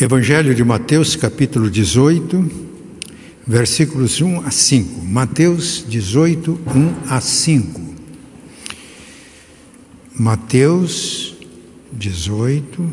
[0.00, 2.50] Evangelho de Mateus, capítulo 18,
[3.46, 5.04] versículos 1 a 5.
[5.04, 7.80] Mateus 18, 1 a 5.
[10.18, 11.36] Mateus
[11.92, 12.90] 18,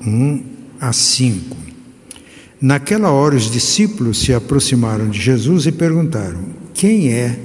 [0.00, 0.44] 1
[0.80, 1.56] a 5.
[2.60, 7.36] Naquela hora, os discípulos se aproximaram de Jesus e perguntaram: Quem é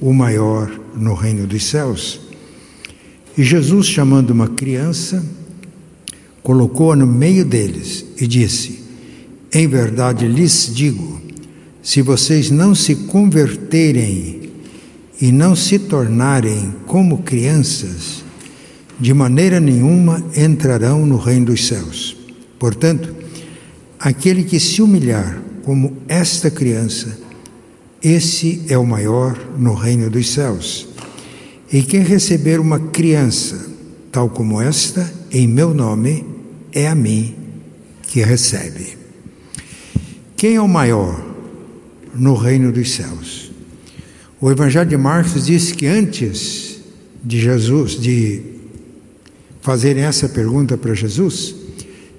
[0.00, 2.20] o maior no reino dos céus?
[3.36, 5.43] E Jesus, chamando uma criança,
[6.44, 8.84] colocou-a no meio deles e disse:
[9.52, 11.20] Em verdade lhes digo,
[11.82, 14.52] se vocês não se converterem
[15.20, 18.22] e não se tornarem como crianças,
[19.00, 22.16] de maneira nenhuma entrarão no reino dos céus.
[22.58, 23.12] Portanto,
[23.98, 27.18] aquele que se humilhar como esta criança,
[28.02, 30.86] esse é o maior no reino dos céus.
[31.72, 33.74] E quem receber uma criança
[34.14, 36.33] tal como esta, em meu nome,
[36.74, 37.34] é a mim
[38.02, 38.98] que recebe.
[40.36, 41.24] Quem é o maior
[42.12, 43.52] no reino dos céus?
[44.40, 46.80] O Evangelho de Marcos diz que antes
[47.22, 48.42] de Jesus, de
[49.62, 51.54] fazerem essa pergunta para Jesus,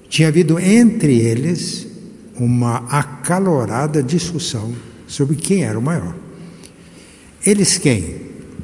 [0.08, 1.86] tinha havido entre eles
[2.34, 4.74] uma acalorada discussão
[5.06, 6.16] sobre quem era o maior.
[7.44, 8.16] Eles quem?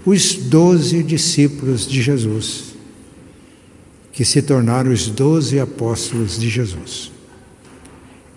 [0.05, 2.72] Os doze discípulos de Jesus
[4.13, 7.11] que se tornaram os doze apóstolos de Jesus.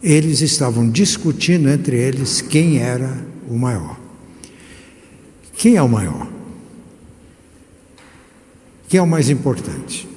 [0.01, 3.99] Eles estavam discutindo entre eles quem era o maior.
[5.57, 6.29] Quem é o maior?
[8.87, 10.07] Quem é o mais importante?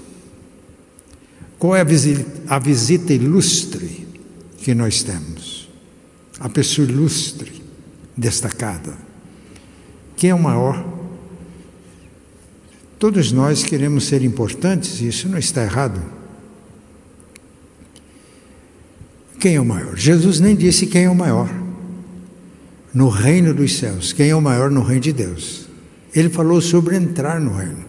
[1.58, 4.06] Qual é a visita, a visita ilustre
[4.58, 5.68] que nós temos?
[6.38, 7.60] A pessoa ilustre,
[8.16, 8.96] destacada.
[10.16, 10.97] Quem é o maior?
[12.98, 16.02] Todos nós queremos ser importantes, isso não está errado.
[19.38, 19.96] Quem é o maior?
[19.96, 21.48] Jesus nem disse quem é o maior
[22.92, 25.68] no reino dos céus, quem é o maior no reino de Deus.
[26.12, 27.84] Ele falou sobre entrar no reino.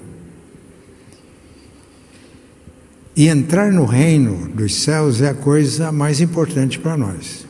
[3.16, 7.48] E entrar no reino dos céus é a coisa mais importante para nós.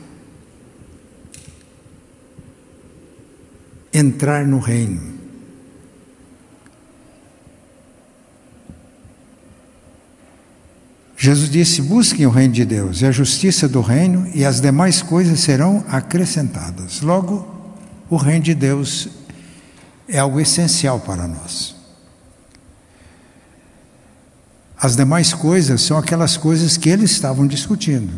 [3.92, 5.19] Entrar no reino.
[11.22, 15.02] Jesus disse: Busquem o reino de Deus e a justiça do reino, e as demais
[15.02, 17.02] coisas serão acrescentadas.
[17.02, 17.46] Logo,
[18.08, 19.06] o reino de Deus
[20.08, 21.76] é algo essencial para nós.
[24.80, 28.14] As demais coisas são aquelas coisas que eles estavam discutindo.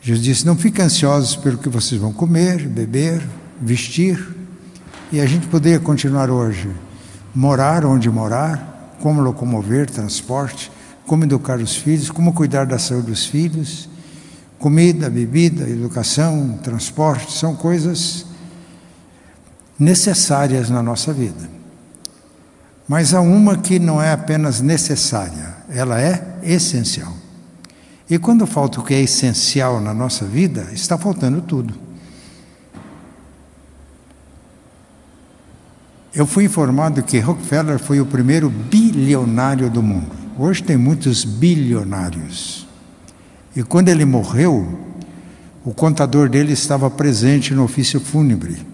[0.00, 3.22] Jesus disse: Não fiquem ansiosos pelo que vocês vão comer, beber,
[3.60, 4.26] vestir.
[5.12, 6.70] E a gente poderia continuar hoje.
[7.34, 10.77] Morar onde morar, como locomover, transporte
[11.08, 13.88] como educar os filhos, como cuidar da saúde dos filhos,
[14.58, 18.26] comida, bebida, educação, transporte, são coisas
[19.78, 21.48] necessárias na nossa vida.
[22.86, 27.14] Mas há uma que não é apenas necessária, ela é essencial.
[28.10, 31.74] E quando falta o que é essencial na nossa vida, está faltando tudo.
[36.14, 40.17] Eu fui informado que Rockefeller foi o primeiro bilionário do mundo.
[40.38, 42.64] Hoje tem muitos bilionários.
[43.56, 44.78] E quando ele morreu,
[45.64, 48.64] o contador dele estava presente no ofício fúnebre.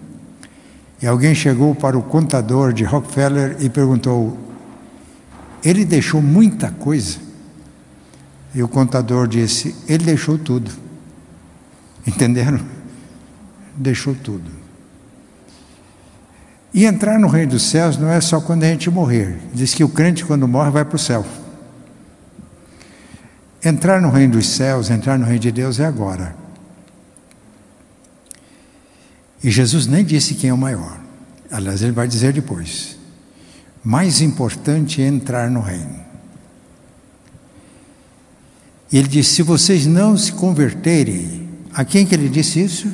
[1.01, 4.37] E alguém chegou para o contador de Rockefeller e perguntou:
[5.63, 7.17] Ele deixou muita coisa?
[8.53, 10.69] E o contador disse: Ele deixou tudo.
[12.05, 12.59] Entenderam?
[13.75, 14.51] Deixou tudo.
[16.71, 19.39] E entrar no reino dos céus não é só quando a gente morrer.
[19.51, 21.25] Diz que o crente, quando morre, vai para o céu.
[23.65, 26.35] Entrar no reino dos céus, entrar no reino de Deus é agora.
[29.43, 30.99] E Jesus nem disse quem é o maior.
[31.49, 32.95] Aliás, ele vai dizer depois.
[33.83, 35.99] Mais importante é entrar no reino.
[38.93, 42.87] Ele disse: se vocês não se converterem, a quem que ele disse isso?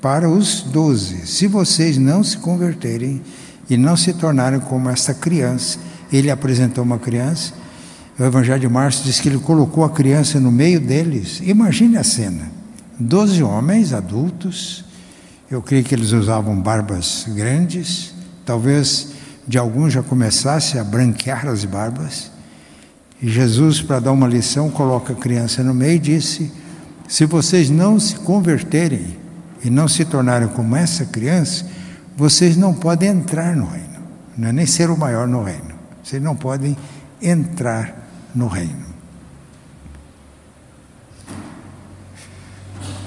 [0.00, 1.26] Para os doze.
[1.26, 3.20] Se vocês não se converterem
[3.68, 5.78] e não se tornarem como essa criança,
[6.10, 7.57] ele apresentou uma criança
[8.18, 11.40] o Evangelho de Março diz que ele colocou a criança no meio deles.
[11.42, 12.50] Imagine a cena:
[12.98, 14.84] doze homens adultos,
[15.48, 18.12] eu creio que eles usavam barbas grandes,
[18.44, 19.12] talvez
[19.46, 22.30] de alguns já começasse a branquear as barbas.
[23.22, 26.52] E Jesus, para dar uma lição, coloca a criança no meio e disse:
[27.06, 29.16] Se vocês não se converterem
[29.64, 31.66] e não se tornarem como essa criança,
[32.16, 34.00] vocês não podem entrar no reino,
[34.36, 35.78] não é nem ser o maior no reino.
[36.02, 36.76] Vocês não podem
[37.22, 37.97] entrar
[38.34, 38.86] no reino.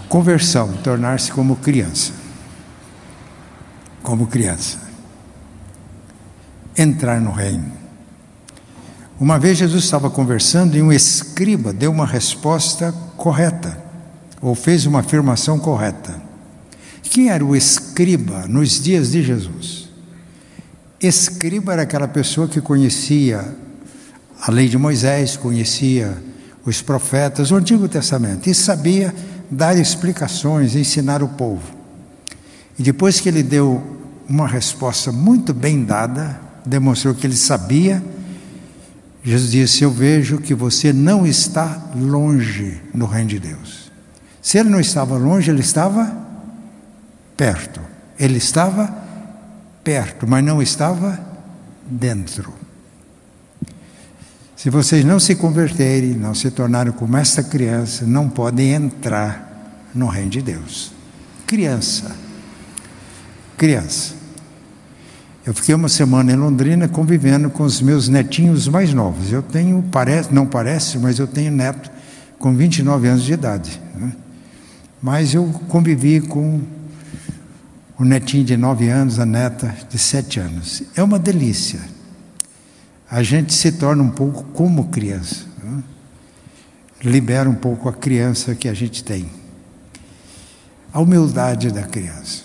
[0.10, 2.12] Conversão, tornar-se como criança.
[4.04, 4.78] Como criança.
[6.78, 7.72] Entrar no reino.
[9.18, 13.78] Uma vez Jesus estava conversando e um escriba deu uma resposta correta,
[14.42, 16.20] ou fez uma afirmação correta.
[17.04, 19.90] Quem era o escriba nos dias de Jesus?
[21.00, 23.56] Escriba era aquela pessoa que conhecia
[24.42, 26.18] a lei de Moisés, conhecia
[26.66, 29.14] os profetas, o Antigo Testamento, e sabia
[29.50, 31.62] dar explicações, ensinar o povo.
[32.78, 38.04] E depois que ele deu uma resposta muito bem dada, demonstrou que ele sabia,
[39.24, 43.92] Jesus disse: Eu vejo que você não está longe no reino de Deus.
[44.42, 46.18] Se ele não estava longe, ele estava
[47.38, 47.80] perto.
[48.18, 48.92] Ele estava
[49.84, 51.20] perto, mas não estava
[51.88, 52.61] dentro.
[54.62, 60.06] Se vocês não se converterem, não se tornarem como esta criança, não podem entrar no
[60.06, 60.92] reino de Deus.
[61.48, 62.16] Criança.
[63.58, 64.14] Criança.
[65.44, 69.32] Eu fiquei uma semana em Londrina convivendo com os meus netinhos mais novos.
[69.32, 71.90] Eu tenho, parece, não parece, mas eu tenho neto
[72.38, 73.82] com 29 anos de idade.
[73.96, 74.14] Né?
[75.02, 76.62] Mas eu convivi com
[77.98, 80.84] o netinho de 9 anos, a neta de 7 anos.
[80.96, 81.80] É uma delícia
[83.12, 85.46] a gente se torna um pouco como criança.
[85.62, 85.84] Né?
[87.04, 89.30] Libera um pouco a criança que a gente tem.
[90.94, 92.44] A humildade da criança.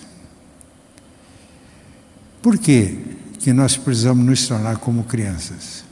[2.41, 2.99] Por que,
[3.39, 5.85] que nós precisamos nos tornar como crianças?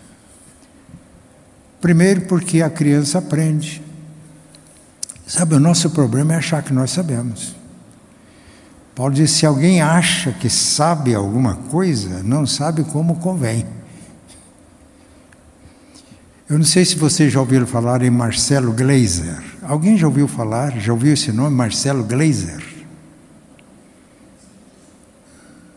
[1.80, 3.82] Primeiro, porque a criança aprende.
[5.26, 7.56] Sabe, o nosso problema é achar que nós sabemos.
[8.94, 13.66] Paulo diz: se alguém acha que sabe alguma coisa, não sabe como convém.
[16.48, 19.42] Eu não sei se vocês já ouviram falar em Marcelo Gleiser.
[19.64, 20.80] Alguém já ouviu falar?
[20.80, 22.64] Já ouviu esse nome, Marcelo Gleiser?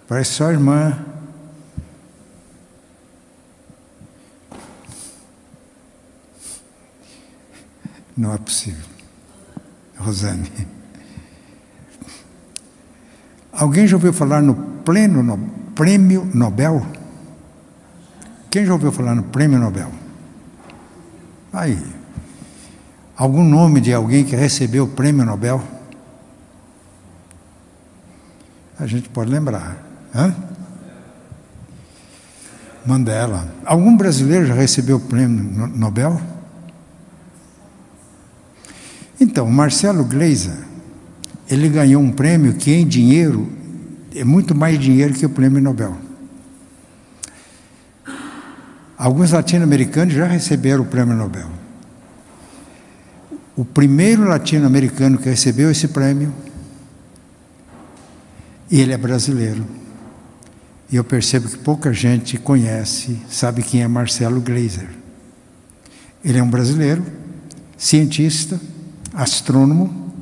[0.06, 0.98] Parece só irmã.
[8.14, 8.84] Não é possível.
[9.96, 10.50] Rosane.
[13.52, 14.54] Alguém já ouviu falar no
[14.84, 15.38] pleno no,
[15.74, 16.84] Prêmio Nobel?
[18.50, 20.07] Quem já ouviu falar no Prêmio Nobel?
[21.52, 21.78] Aí,
[23.16, 25.62] algum nome de alguém que recebeu o prêmio Nobel?
[28.78, 29.76] A gente pode lembrar.
[30.14, 30.34] Hã?
[32.86, 33.52] Mandela.
[33.64, 36.20] Algum brasileiro já recebeu o prêmio Nobel?
[39.20, 40.56] Então, Marcelo Gleiser,
[41.50, 43.50] ele ganhou um prêmio que em dinheiro
[44.14, 46.07] é muito mais dinheiro que o prêmio Nobel.
[48.98, 51.48] Alguns latino-americanos já receberam o prêmio Nobel.
[53.54, 56.34] O primeiro latino-americano que recebeu esse prêmio,
[58.68, 59.64] ele é brasileiro.
[60.90, 64.88] E eu percebo que pouca gente conhece, sabe quem é Marcelo Gleiser.
[66.24, 67.04] Ele é um brasileiro,
[67.76, 68.60] cientista,
[69.14, 70.12] astrônomo,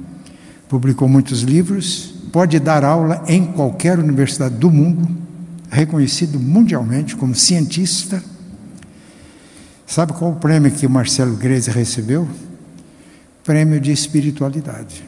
[0.69, 5.09] publicou muitos livros, pode dar aula em qualquer universidade do mundo,
[5.71, 8.23] reconhecido mundialmente como cientista
[9.87, 12.29] Sabe qual o prêmio que o Marcelo Greze recebeu?
[13.45, 15.05] Prêmio de espiritualidade.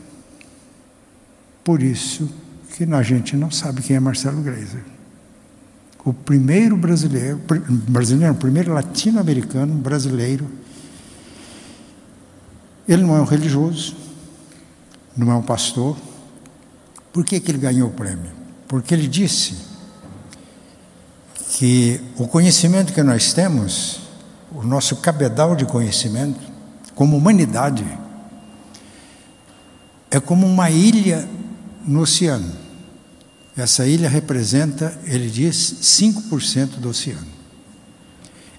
[1.64, 2.30] Por isso
[2.76, 4.78] que a gente não sabe quem é Marcelo Greze.
[6.04, 7.40] O primeiro brasileiro,
[7.88, 10.46] brasileiro, o primeiro latino-americano brasileiro.
[12.88, 13.96] Ele não é um religioso,
[15.16, 15.96] não é um pastor.
[17.12, 18.30] Por que, que ele ganhou o prêmio?
[18.68, 19.56] Porque ele disse
[21.50, 24.07] que o conhecimento que nós temos
[24.58, 26.40] o nosso cabedal de conhecimento,
[26.92, 27.86] como humanidade,
[30.10, 31.28] é como uma ilha
[31.86, 32.52] no oceano.
[33.56, 37.28] Essa ilha representa, ele diz, 5% do oceano.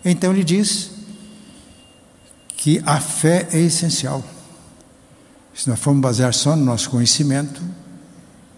[0.05, 0.91] Então ele diz
[2.55, 4.23] que a fé é essencial.
[5.53, 7.61] Se nós formos basear só no nosso conhecimento,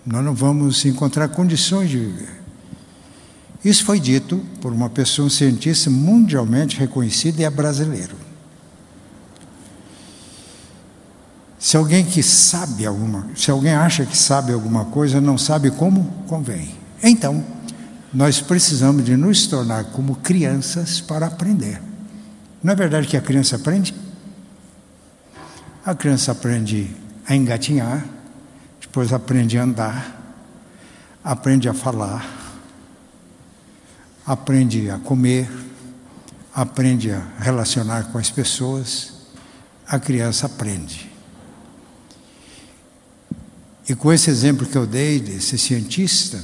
[0.05, 2.40] nós não vamos encontrar condições de viver.
[3.63, 8.15] Isso foi dito por uma pessoa, um cientista mundialmente reconhecido e é brasileiro.
[11.59, 16.05] Se alguém que sabe alguma, se alguém acha que sabe alguma coisa, não sabe como
[16.27, 16.73] convém.
[17.03, 17.45] Então,
[18.11, 21.79] nós precisamos de nos tornar como crianças para aprender.
[22.63, 23.93] Não é verdade que a criança aprende?
[25.85, 26.89] A criança aprende
[27.27, 28.05] a engatinhar,
[28.79, 30.35] depois aprende a andar,
[31.23, 32.40] aprende a falar,
[34.31, 35.51] aprende a comer,
[36.53, 39.11] aprende a relacionar com as pessoas,
[39.85, 41.11] a criança aprende.
[43.89, 46.41] E com esse exemplo que eu dei desse cientista,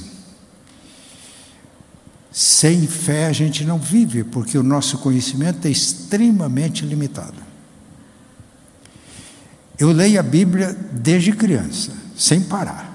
[2.30, 7.42] sem fé a gente não vive, porque o nosso conhecimento é extremamente limitado.
[9.78, 12.87] Eu leio a Bíblia desde criança, sem parar.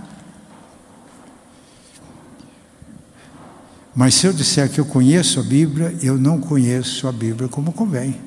[3.96, 7.72] Mas se eu disser que eu conheço a Bíblia, eu não conheço a Bíblia como
[7.72, 8.20] convém.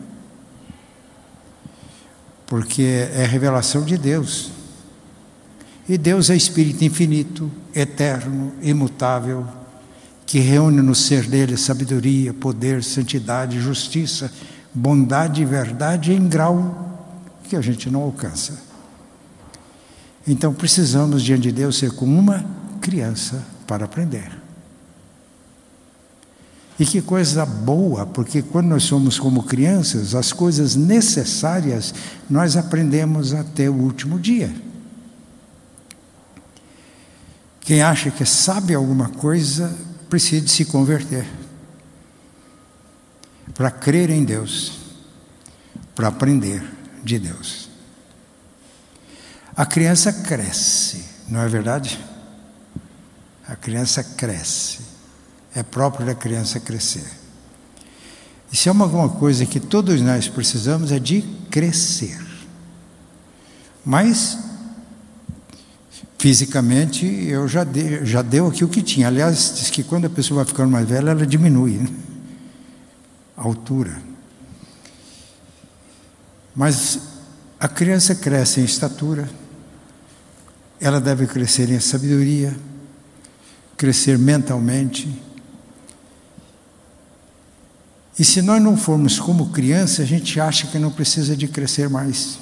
[2.47, 4.53] Porque é revelação de Deus.
[5.89, 9.47] E Deus é Espírito infinito, eterno, imutável,
[10.25, 14.33] que reúne no ser dele sabedoria, poder, santidade, justiça,
[14.73, 17.09] bondade e verdade em grau
[17.45, 18.65] que a gente não alcança.
[20.27, 22.45] Então precisamos, diante de Deus, ser como uma
[22.81, 24.46] criança para aprender.
[26.79, 31.95] E que coisa boa, porque quando nós somos como crianças, as coisas necessárias
[32.29, 34.55] nós aprendemos até o último dia.
[37.61, 39.77] Quem acha que sabe alguma coisa,
[40.09, 41.27] precisa se converter.
[43.55, 44.79] Para crer em Deus,
[45.95, 46.63] para aprender
[47.03, 47.71] de Deus.
[49.57, 51.99] A criança cresce, não é verdade?
[53.49, 54.96] A criança cresce.
[55.57, 57.11] É próprio da criança crescer.
[58.53, 62.23] E se é alguma coisa que todos nós precisamos é de crescer.
[63.83, 64.39] Mas
[66.19, 69.07] fisicamente eu já dei, já deu aqui o que tinha.
[69.07, 71.89] Aliás, diz que quando a pessoa vai ficando mais velha, ela diminui né?
[73.35, 74.03] a altura.
[76.55, 77.01] Mas
[77.59, 79.27] a criança cresce em estatura,
[80.79, 82.55] ela deve crescer em sabedoria,
[83.75, 85.26] crescer mentalmente.
[88.19, 91.89] E se nós não formos como criança, a gente acha que não precisa de crescer
[91.89, 92.39] mais.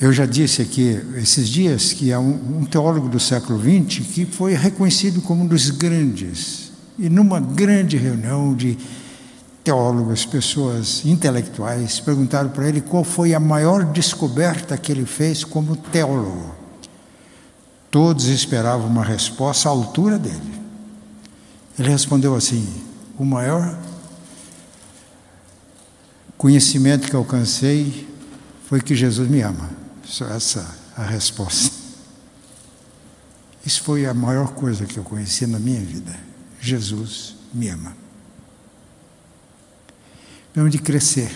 [0.00, 4.54] Eu já disse aqui esses dias que há um, teólogo do século XX que foi
[4.54, 8.78] reconhecido como um dos grandes, e numa grande reunião de
[9.64, 15.76] teólogos, pessoas intelectuais, perguntaram para ele qual foi a maior descoberta que ele fez como
[15.76, 16.54] teólogo.
[17.90, 20.57] Todos esperavam uma resposta à altura dele.
[21.78, 22.66] Ele respondeu assim:
[23.18, 23.78] o maior
[26.36, 28.08] conhecimento que alcancei
[28.66, 29.70] foi que Jesus me ama.
[30.04, 31.76] Só essa a resposta.
[33.64, 36.18] Isso foi a maior coisa que eu conheci na minha vida.
[36.60, 37.96] Jesus me ama.
[40.54, 41.30] Temos de crescer.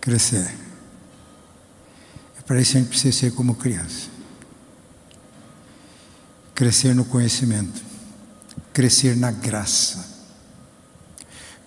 [0.00, 0.54] Crescer.
[2.38, 4.17] E para isso a gente precisa ser como criança.
[6.58, 7.80] Crescer no conhecimento.
[8.72, 10.04] Crescer na graça.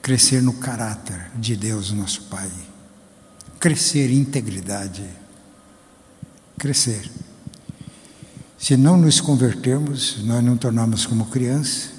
[0.01, 2.51] Crescer no caráter de Deus, nosso Pai
[3.61, 5.05] crescer em integridade.
[6.57, 7.09] Crescer.
[8.57, 11.91] Se não nos convertermos, nós não tornamos como criança.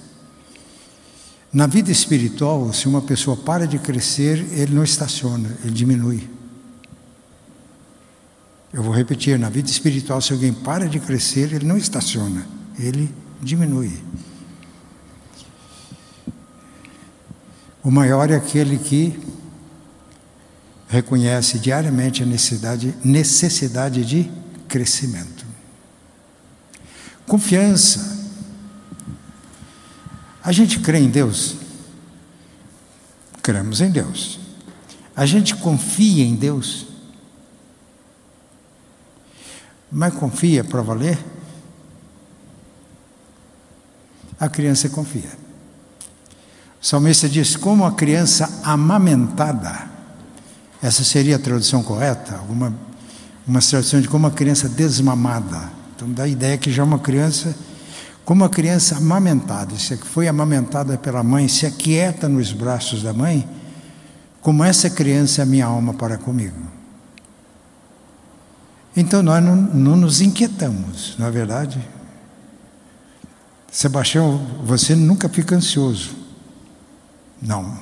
[1.53, 6.29] Na vida espiritual, se uma pessoa para de crescer, ele não estaciona, ele diminui.
[8.73, 12.45] Eu vou repetir: na vida espiritual, se alguém para de crescer, ele não estaciona,
[12.83, 14.03] ele diminui.
[17.83, 19.19] O maior é aquele que
[20.89, 24.31] reconhece diariamente a necessidade, necessidade de
[24.69, 25.47] crescimento.
[27.27, 28.21] Confiança.
[30.43, 31.57] A gente crê em Deus?
[33.43, 34.39] Cremos em Deus.
[35.15, 36.87] A gente confia em Deus?
[39.91, 41.19] Mas confia para valer?
[44.43, 45.31] A criança confia.
[46.83, 49.93] O salmista diz: como a criança amamentada
[50.83, 52.41] essa seria a tradução correta?
[52.49, 52.75] Uma,
[53.47, 55.71] uma tradução de como uma criança desmamada.
[55.95, 57.55] Então dá a ideia que já é uma criança,
[58.25, 63.13] como uma criança amamentada, se é foi amamentada pela mãe, se aquieta nos braços da
[63.13, 63.49] mãe,
[64.41, 66.59] como essa criança é minha alma para comigo.
[68.97, 71.81] Então nós não, não nos inquietamos, não é verdade?
[73.73, 76.11] Sebastião, você nunca fica ansioso.
[77.41, 77.75] Não.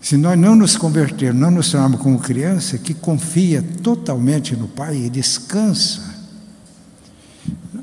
[0.00, 4.96] Se nós não nos convertermos, não nos tornarmos como criança que confia totalmente no Pai
[4.96, 6.00] e descansa,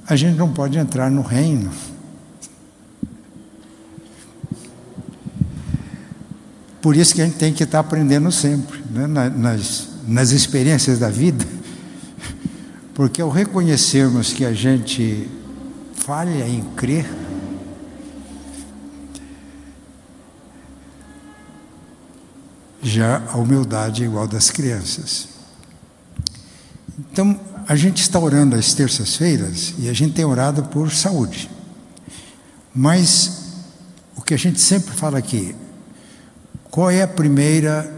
[0.08, 1.70] a gente não pode entrar no reino.
[6.82, 9.06] Por isso que a gente tem que estar aprendendo sempre, né?
[9.06, 11.55] nas, nas experiências da vida,
[12.96, 15.30] porque ao reconhecermos que a gente
[15.94, 17.06] falha em crer,
[22.86, 25.28] Já a humildade é igual das crianças.
[27.00, 31.50] Então, a gente está orando às terças-feiras e a gente tem orado por saúde.
[32.76, 33.56] Mas
[34.16, 35.56] o que a gente sempre fala aqui,
[36.70, 37.92] qual é a primeira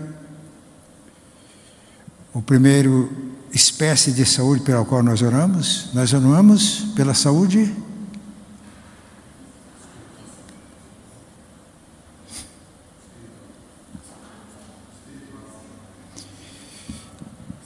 [2.33, 3.11] o primeiro
[3.57, 5.89] espécie de saúde pela qual nós oramos?
[5.93, 7.73] Nós oramos pela saúde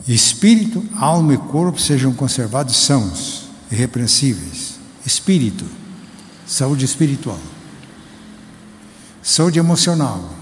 [0.07, 4.77] Espírito, alma e corpo sejam conservados sãos, irrepreensíveis.
[5.05, 5.65] Espírito,
[6.45, 7.39] saúde espiritual.
[9.23, 10.33] Saúde emocional.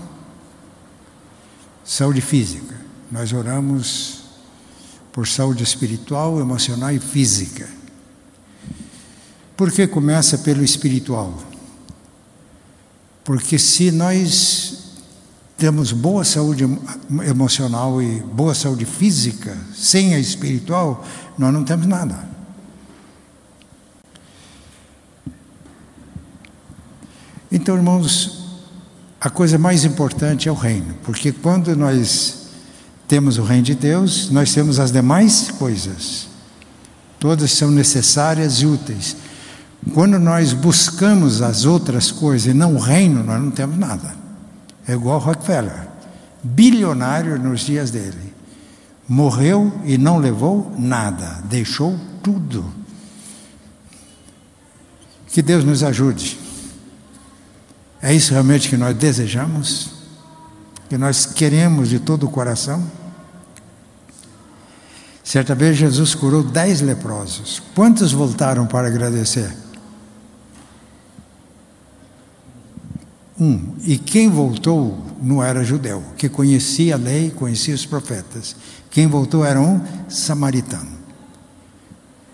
[1.83, 2.75] Saúde física.
[3.11, 4.18] Nós oramos
[5.19, 7.67] por saúde espiritual, emocional e física.
[9.57, 11.37] Por que começa pelo espiritual?
[13.25, 14.95] Porque se nós
[15.57, 16.63] temos boa saúde
[17.27, 21.05] emocional e boa saúde física, sem a espiritual,
[21.37, 22.25] nós não temos nada.
[27.51, 28.61] Então, irmãos,
[29.19, 32.38] a coisa mais importante é o reino, porque quando nós
[33.09, 36.27] temos o reino de Deus, nós temos as demais coisas.
[37.19, 39.17] Todas são necessárias e úteis.
[39.95, 44.15] Quando nós buscamos as outras coisas e não o reino, nós não temos nada.
[44.87, 45.87] É igual Rockefeller,
[46.43, 48.31] bilionário nos dias dele.
[49.07, 52.63] Morreu e não levou nada, deixou tudo.
[55.29, 56.37] Que Deus nos ajude.
[58.03, 59.93] É isso realmente que nós desejamos?
[60.87, 62.98] Que nós queremos de todo o coração?
[65.29, 67.61] Certa vez Jesus curou dez leprosos.
[67.75, 69.55] Quantos voltaram para agradecer?
[73.39, 73.75] Um.
[73.83, 78.55] E quem voltou não era judeu, que conhecia a lei, conhecia os profetas.
[78.89, 80.97] Quem voltou era um samaritano.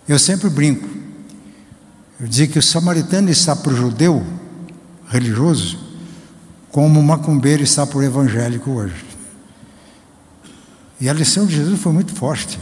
[0.08, 0.88] Eu sempre brinco.
[2.17, 4.26] Eu digo que o samaritano está para o judeu
[5.10, 5.78] religioso
[6.72, 9.06] como o macumbeiro está para o evangélico hoje.
[11.02, 12.58] E a lição de Jesus foi muito forte.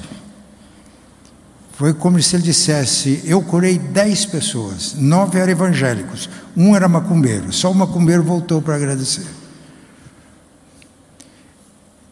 [1.74, 7.52] Foi como se ele dissesse: Eu curei dez pessoas, nove eram evangélicos, um era macumbeiro,
[7.52, 9.26] só o macumbeiro voltou para agradecer.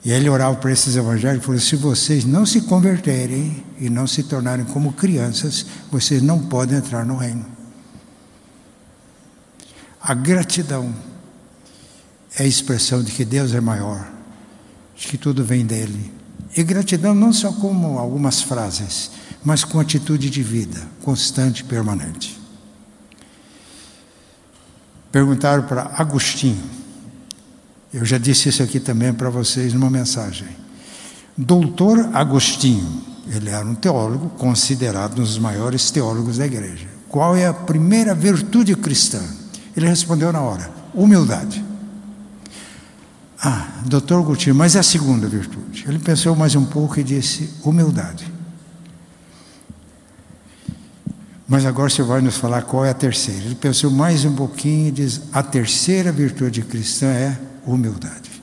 [0.04, 4.08] E ele orava para esses evangélicos e falou: Se vocês não se converterem e não
[4.08, 7.46] se tornarem como crianças, vocês não podem entrar no reino.
[10.02, 10.92] A gratidão
[12.36, 14.12] é a expressão de que Deus é maior,
[14.96, 16.12] de que tudo vem dele.
[16.58, 19.12] E gratidão não só como algumas frases,
[19.44, 22.40] mas com atitude de vida constante e permanente.
[25.12, 26.64] Perguntaram para Agostinho,
[27.94, 30.48] eu já disse isso aqui também para vocês numa mensagem.
[31.38, 36.88] Doutor Agostinho, ele era um teólogo considerado um dos maiores teólogos da igreja.
[37.10, 39.22] Qual é a primeira virtude cristã?
[39.76, 41.64] Ele respondeu na hora: humildade.
[43.44, 45.84] Ah, doutor Agostinho, mas é a segunda virtude.
[45.88, 48.31] Ele pensou mais um pouco e disse: humildade.
[51.52, 53.44] Mas agora você vai nos falar qual é a terceira.
[53.44, 58.42] Ele pensou mais um pouquinho e diz: a terceira virtude cristã é humildade.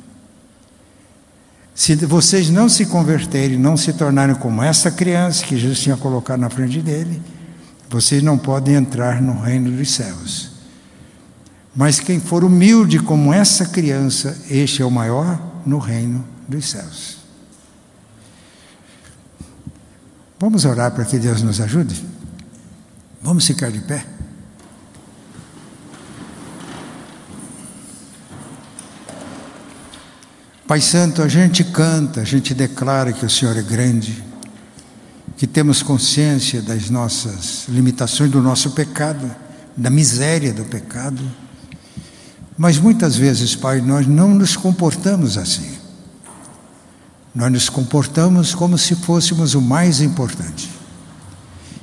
[1.74, 6.40] Se vocês não se converterem, não se tornarem como essa criança que Jesus tinha colocado
[6.40, 7.22] na frente dele,
[7.88, 10.50] vocês não podem entrar no reino dos céus.
[11.74, 17.16] Mas quem for humilde como essa criança, este é o maior no reino dos céus.
[20.38, 22.17] Vamos orar para que Deus nos ajude?
[23.28, 24.06] Vamos ficar de pé?
[30.66, 34.24] Pai Santo, a gente canta, a gente declara que o Senhor é grande,
[35.36, 39.30] que temos consciência das nossas limitações, do nosso pecado,
[39.76, 41.20] da miséria do pecado.
[42.56, 45.76] Mas muitas vezes, Pai, nós não nos comportamos assim.
[47.34, 50.77] Nós nos comportamos como se fôssemos o mais importante.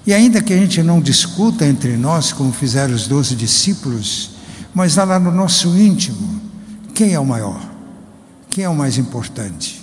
[0.05, 4.31] E ainda que a gente não discuta entre nós, como fizeram os doze discípulos,
[4.73, 6.41] mas lá no nosso íntimo,
[6.93, 7.59] quem é o maior?
[8.49, 9.81] Quem é o mais importante?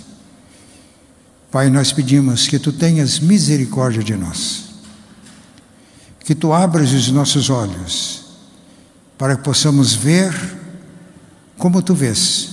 [1.51, 4.71] Pai, nós pedimos que tu tenhas misericórdia de nós,
[6.21, 8.23] que tu abras os nossos olhos,
[9.17, 10.33] para que possamos ver
[11.57, 12.49] como tu vês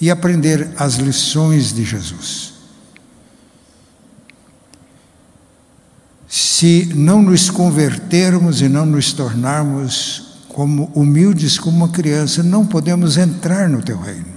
[0.00, 2.53] e aprender as lições de Jesus.
[6.36, 13.16] Se não nos convertermos e não nos tornarmos como humildes como uma criança, não podemos
[13.16, 14.34] entrar no teu reino.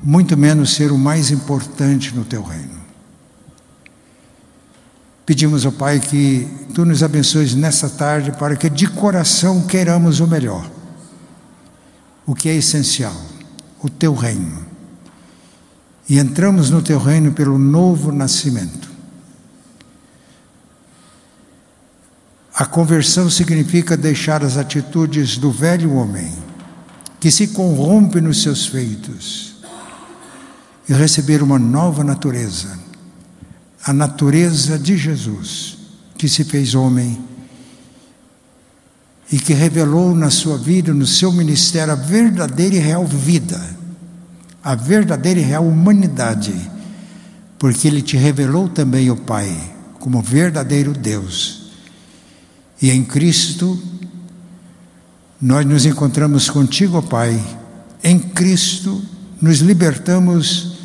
[0.00, 2.78] muito menos ser o mais importante no teu reino.
[5.26, 10.26] Pedimos ao Pai que tu nos abençoes nessa tarde para que de coração queiramos o
[10.28, 10.70] melhor,
[12.24, 13.16] o que é essencial,
[13.82, 14.64] o teu reino.
[16.08, 18.93] E entramos no teu reino pelo novo nascimento.
[22.54, 26.32] A conversão significa deixar as atitudes do velho homem,
[27.18, 29.56] que se corrompe nos seus feitos,
[30.88, 32.84] e receber uma nova natureza
[33.84, 35.76] a natureza de Jesus,
[36.16, 37.22] que se fez homem
[39.30, 43.60] e que revelou na sua vida, no seu ministério, a verdadeira e real vida,
[44.62, 46.54] a verdadeira e real humanidade,
[47.58, 49.54] porque ele te revelou também o Pai
[49.98, 51.63] como verdadeiro Deus.
[52.84, 53.82] E em Cristo,
[55.40, 57.42] nós nos encontramos contigo, Pai.
[58.02, 59.02] Em Cristo,
[59.40, 60.76] nos libertamos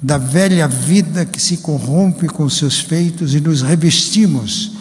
[0.00, 4.78] da velha vida que se corrompe com seus feitos e nos revestimos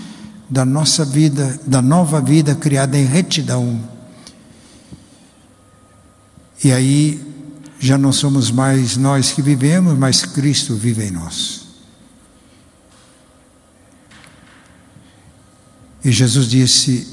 [0.50, 3.78] da nossa vida, da nova vida criada em retidão.
[6.64, 7.22] E aí
[7.82, 11.65] já não somos mais nós que vivemos, mas Cristo vive em nós.
[16.06, 17.08] E Jesus disse: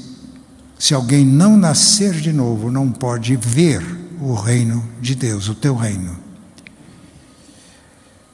[0.77, 3.83] se alguém não nascer de novo, não pode ver
[4.21, 6.15] o reino de Deus, o teu reino.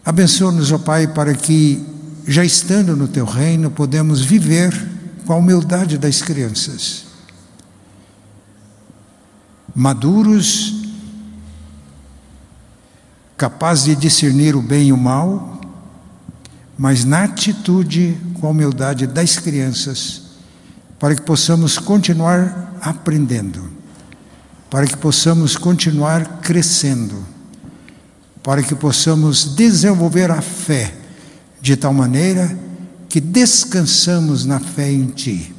[0.03, 1.81] Abençoa-nos, ó Pai, para que,
[2.27, 4.73] já estando no teu reino, podemos viver
[5.25, 7.05] com a humildade das crianças.
[9.73, 10.75] Maduros,
[13.37, 15.61] capazes de discernir o bem e o mal,
[16.77, 20.28] mas na atitude com a humildade das crianças,
[20.99, 23.69] para que possamos continuar aprendendo,
[24.69, 27.39] para que possamos continuar crescendo
[28.43, 30.93] para que possamos desenvolver a fé
[31.61, 32.57] de tal maneira
[33.07, 35.53] que descansamos na fé em Ti.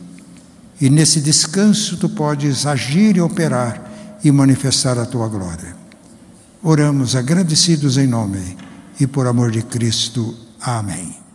[0.80, 5.76] E nesse descanso tu podes agir e operar e manifestar a tua glória.
[6.62, 8.56] Oramos agradecidos em nome
[8.98, 10.34] e por amor de Cristo.
[10.60, 11.29] Amém.